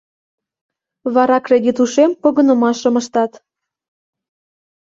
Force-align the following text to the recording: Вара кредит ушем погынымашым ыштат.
Вара 1.13 1.37
кредит 1.45 1.77
ушем 1.83 2.11
погынымашым 2.21 2.93
ыштат. 3.01 3.31